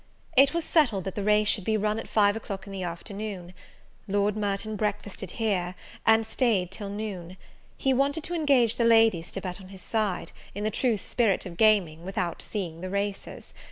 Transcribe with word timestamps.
It 0.35 0.51
was 0.51 0.63
settled 0.63 1.03
that 1.03 1.13
the 1.13 1.23
race 1.23 1.47
should 1.47 1.63
be 1.63 1.77
run 1.77 1.99
at 1.99 2.07
five 2.07 2.35
o'clock 2.35 2.65
in 2.65 2.73
the 2.73 2.81
afternoon. 2.81 3.53
Lord 4.07 4.35
Merton 4.35 4.75
breakfasted 4.75 5.29
here, 5.37 5.75
and 6.07 6.25
staid 6.25 6.71
till 6.71 6.89
noon. 6.89 7.37
He 7.77 7.93
wanted 7.93 8.23
to 8.23 8.33
engage 8.33 8.77
the 8.77 8.83
ladies 8.85 9.31
to 9.33 9.41
bet 9.41 9.61
on 9.61 9.67
his 9.67 9.83
side, 9.83 10.31
in 10.55 10.63
the 10.63 10.71
true 10.71 10.97
spirit 10.97 11.45
of 11.45 11.55
gaming, 11.55 12.03
without 12.03 12.41
seeing 12.41 12.81
the 12.81 12.89
racers. 12.89 13.53